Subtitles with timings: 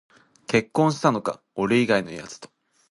[0.47, 2.49] 結婚したのか、俺以外のやつと